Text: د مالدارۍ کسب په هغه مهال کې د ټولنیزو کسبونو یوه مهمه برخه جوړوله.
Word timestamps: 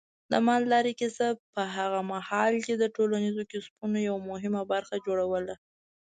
د 0.31 0.33
مالدارۍ 0.47 0.93
کسب 1.01 1.35
په 1.53 1.61
هغه 1.75 1.99
مهال 2.13 2.53
کې 2.65 2.73
د 2.77 2.83
ټولنیزو 2.95 3.41
کسبونو 3.51 3.97
یوه 4.07 4.21
مهمه 4.31 4.61
برخه 4.71 4.95
جوړوله. 5.05 5.55